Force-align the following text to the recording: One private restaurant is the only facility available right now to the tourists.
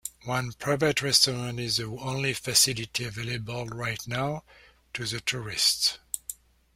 One 0.23 0.53
private 0.53 1.03
restaurant 1.03 1.59
is 1.59 1.77
the 1.77 1.85
only 1.85 2.33
facility 2.33 3.03
available 3.03 3.67
right 3.67 3.99
now 4.07 4.43
to 4.95 5.05
the 5.05 5.21
tourists. 5.21 5.99